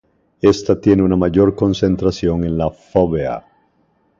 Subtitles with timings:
[0.41, 3.45] Esta tiene una mayor concentración en la fóvea.